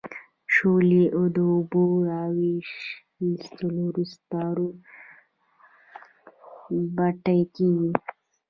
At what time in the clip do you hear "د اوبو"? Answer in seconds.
1.35-1.83